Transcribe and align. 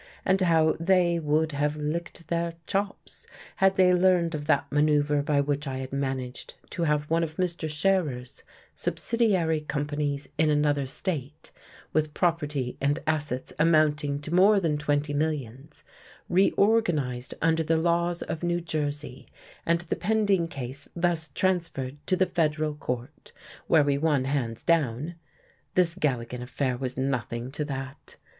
And 0.25 0.41
how 0.41 0.77
they 0.79 1.19
would 1.19 1.51
have 1.51 1.75
licked 1.75 2.27
their 2.27 2.55
chops 2.65 3.27
had 3.57 3.75
they 3.75 3.93
learned 3.93 4.33
of 4.33 4.45
that 4.45 4.65
manoeuvre 4.71 5.21
by 5.21 5.41
which 5.41 5.67
I 5.67 5.77
had 5.77 5.93
managed 5.93 6.55
to 6.71 6.85
have 6.85 7.07
one 7.11 7.23
of 7.23 7.35
Mr. 7.37 7.69
Scherer's 7.69 8.43
subsidiary 8.73 9.61
companies 9.61 10.27
in 10.39 10.49
another 10.49 10.87
state, 10.87 11.51
with 11.93 12.15
property 12.15 12.77
and 12.81 12.97
assets 13.05 13.53
amounting 13.59 14.19
to 14.21 14.33
more 14.33 14.59
than 14.59 14.79
twenty 14.79 15.13
millions, 15.13 15.83
reorganized 16.27 17.35
under 17.39 17.61
the 17.61 17.77
laws 17.77 18.23
of 18.23 18.41
New 18.41 18.59
Jersey, 18.59 19.27
and 19.67 19.81
the 19.81 19.95
pending 19.95 20.47
case 20.47 20.89
thus 20.95 21.27
transferred 21.27 21.97
to 22.07 22.15
the 22.15 22.25
Federal 22.25 22.73
court, 22.73 23.33
where 23.67 23.83
we 23.83 23.99
won 23.99 24.25
hands 24.25 24.63
down! 24.63 25.13
This 25.75 25.93
Galligan 25.93 26.41
affair 26.41 26.75
was 26.75 26.97
nothing 26.97 27.51
to 27.51 27.63
that. 27.65 28.15